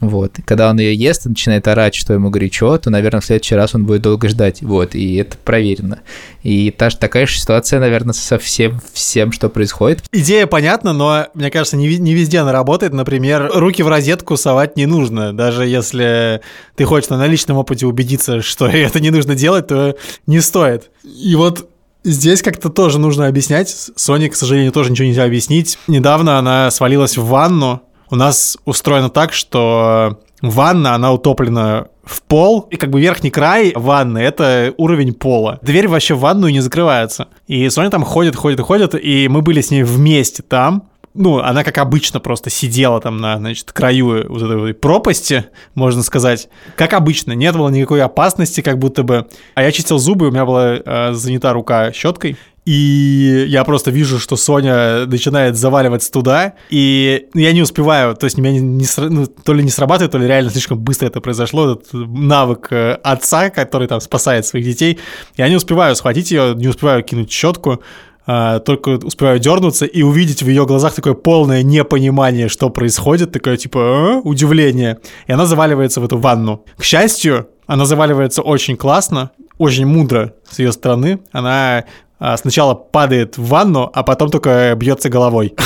[0.00, 0.38] Вот.
[0.38, 3.54] И когда он ее ест и начинает орать, что ему горячо, то, наверное, в следующий
[3.54, 4.62] раз он будет долго ждать.
[4.62, 4.94] Вот.
[4.94, 6.00] И это проверено.
[6.42, 10.02] И та же такая же ситуация, наверное, со всем, всем, что происходит.
[10.12, 12.94] Идея понятна, но, мне кажется, не, не везде она работает.
[12.94, 15.34] Например, руки в розетку совать не нужно.
[15.34, 16.40] Даже если
[16.76, 20.90] ты хочешь на личном опыте убедиться, что это не нужно делать, то не стоит.
[21.04, 21.68] И вот
[22.02, 23.68] Здесь как-то тоже нужно объяснять.
[23.94, 25.78] Соне, к сожалению, тоже ничего нельзя объяснить.
[25.86, 27.82] Недавно она свалилась в ванну.
[28.10, 33.72] У нас устроено так, что ванна, она утоплена в пол, и как бы верхний край
[33.76, 35.60] ванны– это уровень пола.
[35.62, 37.28] Дверь вообще в ванную не закрывается.
[37.46, 41.64] И Соня там ходит, ходит, ходит, и мы были с ней вместе там, ну, она
[41.64, 46.48] как обычно просто сидела там на, значит, краю вот этой вот пропасти, можно сказать.
[46.76, 49.26] Как обычно, нет было никакой опасности, как будто бы.
[49.54, 52.36] А я чистил зубы, у меня была э, занята рука щеткой.
[52.66, 58.36] И я просто вижу, что Соня начинает заваливаться туда, и я не успеваю, то есть
[58.36, 61.72] меня не, не, ну, то ли не срабатывает, то ли реально слишком быстро это произошло,
[61.72, 64.98] этот навык э, отца, который там спасает своих детей.
[65.36, 67.82] Я не успеваю схватить ее, не успеваю кинуть щетку,
[68.26, 73.56] а, только успеваю дернуться и увидеть в ее глазах такое полное непонимание, что происходит, такое
[73.56, 74.20] типа а?
[74.22, 74.98] удивление.
[75.26, 76.64] И она заваливается в эту ванну.
[76.76, 81.20] К счастью, она заваливается очень классно, очень мудро с ее стороны.
[81.32, 81.86] Она
[82.36, 85.54] сначала падает в ванну, а потом только бьется головой.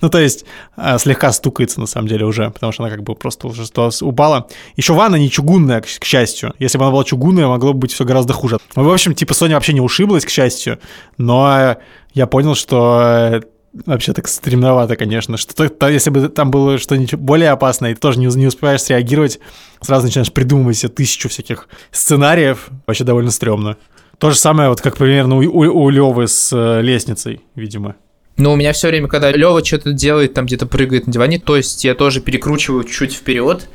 [0.00, 3.14] Ну, то есть а, слегка стукается, на самом деле, уже, потому что она как бы
[3.14, 3.64] просто уже
[4.00, 4.48] упала.
[4.74, 6.54] Еще ванна не чугунная, к счастью.
[6.58, 8.58] Если бы она была чугунная, могло бы быть все гораздо хуже.
[8.74, 10.78] Ну, в общем, типа, Соня вообще не ушиблась, к счастью,
[11.18, 11.76] но
[12.14, 13.42] я понял, что
[13.84, 15.36] вообще так стремновато, конечно.
[15.36, 18.82] Что то, если бы там было что-нибудь более опасное, и ты тоже не, не успеваешь
[18.82, 19.38] среагировать,
[19.80, 23.76] сразу начинаешь придумывать себе тысячу всяких сценариев, вообще довольно стрёмно.
[24.18, 27.96] То же самое, вот как примерно у, у, у Левы с э, лестницей, видимо.
[28.38, 31.56] Ну, у меня все время, когда Лева что-то делает, там где-то прыгает на диване, то
[31.56, 33.68] есть я тоже перекручиваю чуть вперед,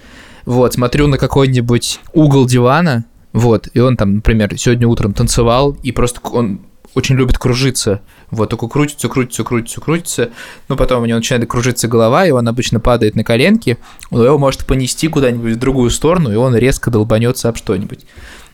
[0.45, 5.91] вот, смотрю на какой-нибудь угол дивана, вот, и он там, например, сегодня утром танцевал, и
[5.91, 6.61] просто он
[6.93, 8.01] очень любит кружиться.
[8.31, 10.29] Вот, только крутится, крутится, крутится, крутится.
[10.67, 13.77] Но потом у него начинает кружиться голова, и он обычно падает на коленки.
[14.09, 18.01] Но его может понести куда-нибудь в другую сторону, и он резко долбанется об что-нибудь.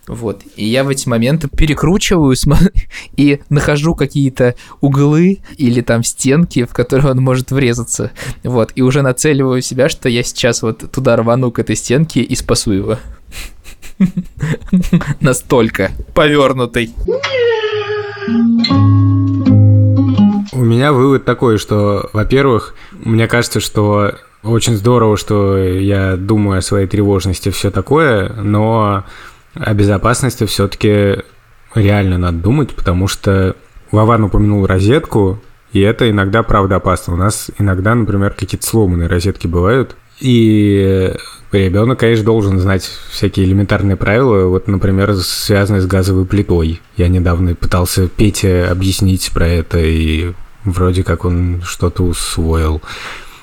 [0.08, 0.42] Вот.
[0.56, 2.36] И я в эти моменты перекручиваю
[3.18, 8.12] и нахожу какие-то углы или там стенки, в которые он может врезаться.
[8.44, 8.72] Вот.
[8.76, 12.72] И уже нацеливаю себя, что я сейчас вот туда рвану к этой стенке и спасу
[12.72, 12.98] его.
[15.20, 16.94] Настолько повернутый.
[20.54, 26.62] У меня вывод такой, что, во-первых, мне кажется, что очень здорово, что я думаю о
[26.62, 29.04] своей тревожности, все такое, но
[29.60, 31.24] о безопасности все-таки
[31.76, 33.56] реально надо думать, потому что
[33.92, 35.40] Вован упомянул розетку,
[35.74, 37.14] и это иногда правда опасно.
[37.14, 41.14] У нас иногда, например, какие-то сломанные розетки бывают, и
[41.52, 46.82] ребенок, конечно, должен знать всякие элементарные правила, вот, например, связанные с газовой плитой.
[46.96, 52.82] Я недавно пытался Пете объяснить про это, и вроде как он что-то усвоил.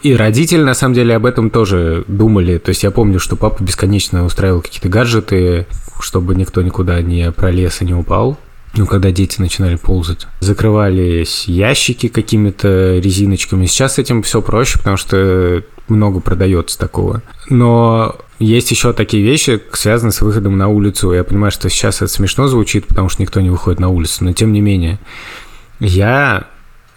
[0.04, 2.58] И родители, на самом деле, об этом тоже думали.
[2.58, 5.66] То есть я помню, что папа бесконечно устраивал какие-то гаджеты,
[5.98, 8.38] чтобы никто никуда не пролез и не упал.
[8.76, 10.26] Ну, когда дети начинали ползать.
[10.40, 13.64] Закрывались ящики какими-то резиночками.
[13.64, 17.22] Сейчас с этим все проще, потому что много продается такого.
[17.48, 21.14] Но есть еще такие вещи, связанные с выходом на улицу.
[21.14, 24.34] Я понимаю, что сейчас это смешно звучит, потому что никто не выходит на улицу, но
[24.34, 24.98] тем не менее.
[25.80, 26.44] Я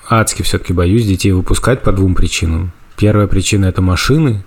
[0.09, 2.73] адски все-таки боюсь детей выпускать по двум причинам.
[2.97, 4.43] Первая причина– это машины,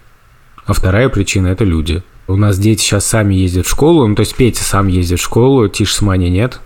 [0.67, 2.03] а вторая причина– это люди.
[2.27, 5.23] У нас дети сейчас сами ездят в школу, ну, то есть Петя сам ездит в
[5.23, 6.61] школу, Тиш с Маней нет.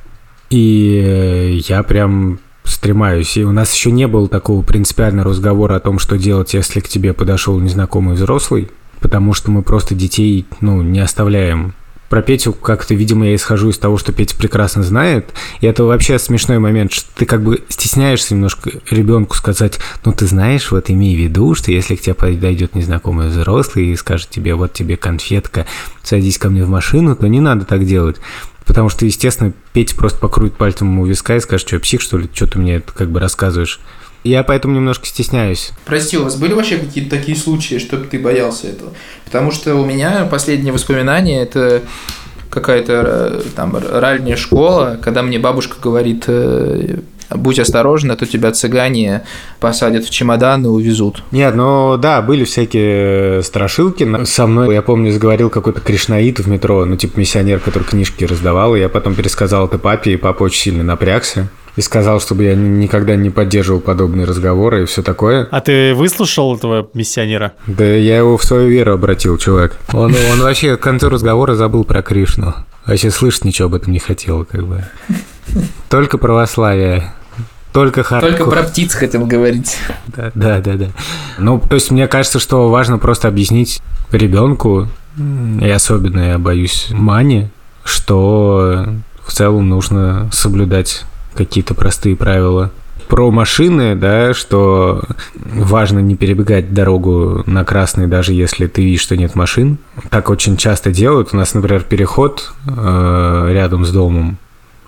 [0.51, 3.37] И э, я прям стремаюсь.
[3.37, 6.89] И у нас еще не было такого принципиального разговора о том, что делать, если к
[6.89, 8.71] тебе подошел незнакомый взрослый,
[9.01, 11.75] потому что мы просто детей, ну, не оставляем
[12.09, 15.33] про Петю как-то, видимо, я исхожу из того, что Петя прекрасно знает.
[15.61, 20.27] И это вообще смешной момент, что ты как бы стесняешься немножко ребенку сказать, ну ты
[20.27, 24.55] знаешь, вот имей в виду, что если к тебе подойдет незнакомый взрослый и скажет тебе,
[24.55, 25.67] вот тебе конфетка,
[26.03, 28.17] садись ко мне в машину, то не надо так делать.
[28.67, 32.31] Потому что, естественно, Петя просто покрутит пальцем ему виска и скажет, что псих, что ли,
[32.33, 33.81] что ты мне это как бы рассказываешь.
[34.25, 35.73] Я поэтому немножко стесняюсь.
[35.85, 38.93] Прости, у вас были вообще какие-то такие случаи, чтобы ты боялся этого?
[39.27, 41.83] Потому что у меня последние воспоминания это
[42.49, 48.53] какая-то э, там ранняя школа, когда мне бабушка говорит, э, будь осторожен, а то тебя
[48.53, 49.25] цыгане
[49.61, 51.23] посадят в чемодан и увезут.
[51.31, 54.25] Нет, ну да, были всякие страшилки.
[54.25, 58.75] Со мной, я помню, заговорил какой-то кришнаит в метро, ну типа миссионер, который книжки раздавал,
[58.75, 62.55] и я потом пересказал это папе, и папа очень сильно напрягся и сказал, чтобы я
[62.55, 65.49] никогда не поддерживал подобные разговоры и все такое.
[65.51, 67.53] А ты выслушал этого миссионера?
[67.67, 69.77] Да я его в свою веру обратил, чувак.
[69.93, 72.55] Он, он вообще к концу разговора забыл про Кришну.
[72.87, 74.85] Вообще слышать ничего об этом не хотел, как бы.
[75.89, 77.13] Только православие.
[77.73, 78.37] Только хардкор.
[78.37, 79.77] Только про птиц хотел говорить.
[80.07, 80.87] Да, да, да, да.
[81.39, 83.83] Ну, то есть мне кажется, что важно просто объяснить
[84.13, 84.89] ребенку,
[85.61, 87.51] и особенно я боюсь Мане,
[87.85, 88.87] что
[89.25, 92.71] в целом нужно соблюдать какие-то простые правила.
[93.09, 95.03] Про машины, да, что
[95.35, 99.79] важно не перебегать дорогу на красный, даже если ты видишь, что нет машин.
[100.11, 101.31] Так очень часто делают.
[101.33, 104.39] У нас, например, переход э, рядом с домом.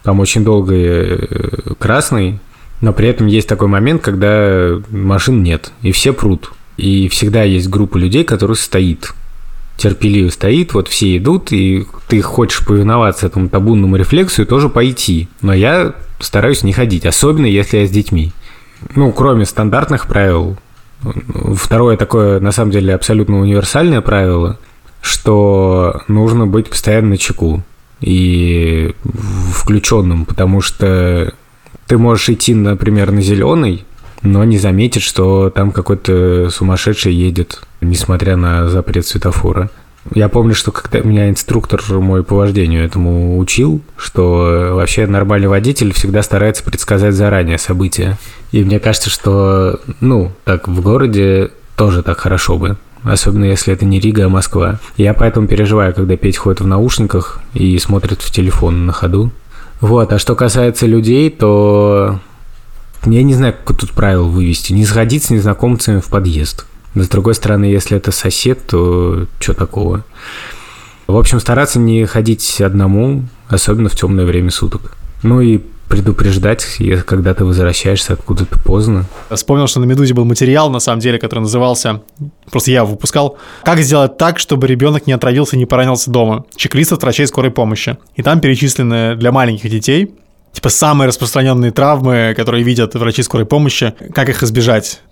[0.03, 2.39] Там очень долго э, красный,
[2.81, 6.53] Но при этом есть такой момент, когда машин нет, и все прут.
[6.77, 9.14] И всегда есть группа людей, которые стоит
[9.77, 15.29] терпеливо стоит, вот все идут, и ты хочешь повиноваться этому табунному рефлексу и тоже пойти.
[15.43, 18.33] Но я стараюсь не ходить, особенно если я с детьми.
[18.95, 20.57] Ну, кроме стандартных правил.
[21.55, 24.59] Второе такое, на самом деле, абсолютно универсальное правило,
[25.03, 27.62] что нужно быть постоянно чеку
[28.01, 28.95] и
[29.53, 31.35] включенным, потому что
[31.87, 33.85] ты можешь идти, например, на зеленый,
[34.22, 39.70] но не заметит, что там какой-то сумасшедший едет, несмотря на запрет светофора.
[40.14, 45.93] Я помню, что когда меня инструктор мой по вождению этому учил, что вообще нормальный водитель
[45.93, 48.16] всегда старается предсказать заранее события.
[48.53, 52.77] И мне кажется, что, ну, так в городе тоже так хорошо бы.
[53.03, 54.81] Особенно если это не Рига, а Москва.
[54.97, 59.31] Я поэтому переживаю, когда Петь ходит в наушниках и смотрит в телефон на ходу.
[59.81, 62.18] Вот, а что касается людей, то
[63.05, 64.72] я не знаю, как тут правило вывести.
[64.72, 66.66] Не сходить с незнакомцами в подъезд.
[66.97, 70.03] Но с другой стороны, если это сосед, то что такого?
[71.07, 74.97] В общем, стараться не ходить одному, особенно в темное время суток.
[75.23, 76.67] Ну и предупреждать,
[77.05, 79.05] когда ты возвращаешься откуда-то поздно.
[79.31, 82.03] Вспомнил, что на «Медузе» был материал, на самом деле, который назывался,
[82.51, 86.47] просто я выпускал, «Как сделать так, чтобы ребенок не отравился и не поранился дома?
[86.57, 87.99] Чек-лист от врачей скорой помощи».
[88.15, 90.15] И там перечислены для маленьких детей
[90.57, 95.03] типа самые распространенные травмы, которые видят врачи скорой помощи, как их избежать.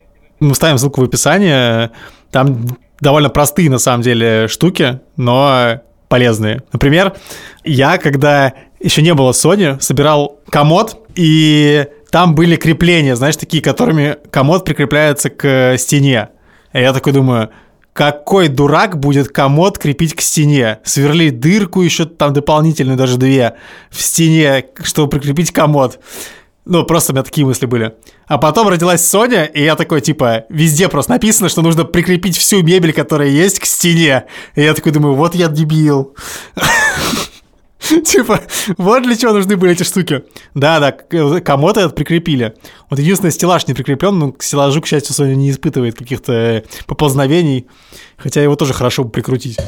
[0.41, 1.91] Мы ставим ссылку в описании.
[2.31, 6.63] Там довольно простые, на самом деле, штуки, но полезные.
[6.73, 7.15] Например,
[7.65, 14.17] я, когда еще не было Sony, собирал комод, и там были крепления, знаешь, такие, которыми
[14.31, 16.29] комод прикрепляется к стене.
[16.73, 17.51] И я такой думаю,
[17.93, 20.81] какой дурак будет комод крепить к стене?
[20.83, 23.55] Сверлить дырку еще там дополнительную, даже две,
[23.91, 26.01] в стене, чтобы прикрепить комод.
[26.65, 27.95] Ну, просто у меня такие мысли были.
[28.27, 32.63] А потом родилась Соня, и я такой, типа, везде просто написано, что нужно прикрепить всю
[32.63, 34.25] мебель, которая есть, к стене.
[34.55, 36.15] И я такой думаю, вот я дебил.
[38.05, 38.41] Типа,
[38.79, 40.23] вот для чего нужны были эти штуки.
[40.55, 40.93] Да-да,
[41.41, 42.55] комод этот прикрепили.
[42.89, 46.63] Вот единственное, стеллаж не прикреплен, но к стеллажу, к счастью, Соня не испытывает каких-то э,
[46.87, 47.67] поползновений,
[48.17, 49.59] хотя его тоже хорошо бы прикрутить.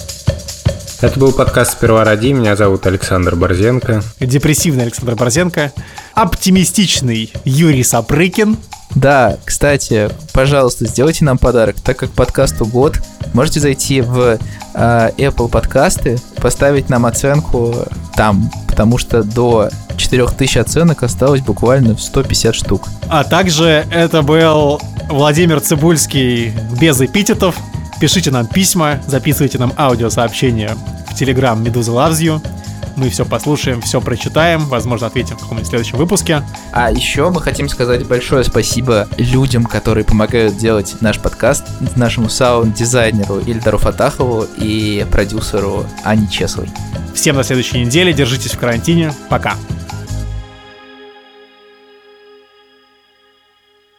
[1.03, 2.29] Это был подкаст «Сперва ради».
[2.29, 4.03] Меня зовут Александр Борзенко.
[4.19, 5.73] Депрессивный Александр Борзенко.
[6.15, 8.57] Оптимистичный Юрий Сапрыкин.
[8.95, 12.99] Да, кстати, пожалуйста, сделайте нам подарок, так как подкасту год.
[13.35, 14.39] Можете зайти в
[14.75, 17.75] э, Apple подкасты, поставить нам оценку
[18.15, 19.69] там, потому что до
[19.99, 22.89] 4000 оценок осталось буквально в 150 штук.
[23.09, 24.81] А также это был
[25.11, 27.55] Владимир Цибульский без эпитетов.
[27.99, 30.77] Пишите нам письма, записывайте нам аудиосообщения
[31.09, 32.47] в Telegram Медуза Loves You.
[32.95, 36.43] Мы все послушаем, все прочитаем, возможно, ответим в каком-нибудь следующем выпуске.
[36.73, 41.65] А еще мы хотим сказать большое спасибо людям, которые помогают делать наш подкаст,
[41.97, 46.69] нашему саунд-дизайнеру Ильдару Фатахову и продюсеру Ане Чесовой.
[47.15, 49.55] Всем до следующей недели, держитесь в карантине, пока.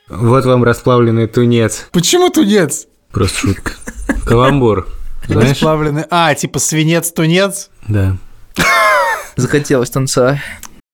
[0.07, 1.87] Вот вам расплавленный тунец.
[1.91, 2.87] Почему тунец?
[3.11, 3.73] Просто шутка.
[4.25, 4.87] Каламбур.
[5.27, 6.05] Расплавленный.
[6.09, 7.69] А, типа свинец-тунец?
[7.87, 8.17] Да.
[9.35, 10.41] Захотелось танца.